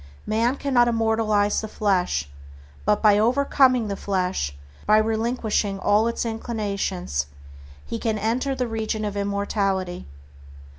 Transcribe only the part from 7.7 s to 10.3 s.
he can enter the region of immortality.